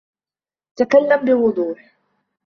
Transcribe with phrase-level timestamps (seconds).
[0.75, 1.95] تكلم بوضوح.